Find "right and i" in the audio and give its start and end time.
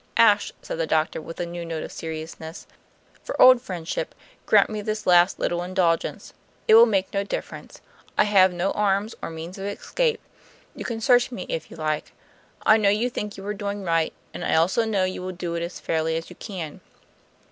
13.83-14.55